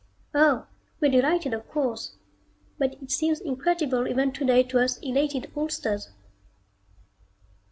[0.33, 0.65] Oh,
[0.99, 2.15] we're delighted of course,
[2.79, 6.09] but it seems incredible even today to us elated oldsters.